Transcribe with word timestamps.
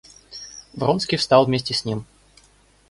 Вронский 0.73 1.15
встал 1.17 1.45
вместе 1.45 1.75
с 1.75 1.85
ним. 1.85 2.07